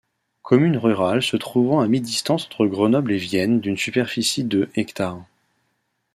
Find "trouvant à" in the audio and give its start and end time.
1.37-1.87